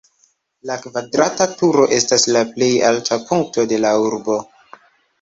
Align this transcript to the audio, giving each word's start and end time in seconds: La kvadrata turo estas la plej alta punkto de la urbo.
La 0.69 0.77
kvadrata 0.85 1.47
turo 1.59 1.87
estas 1.99 2.27
la 2.39 2.43
plej 2.57 2.73
alta 2.91 3.23
punkto 3.31 3.71
de 3.75 3.83
la 3.87 3.97
urbo. 4.11 4.43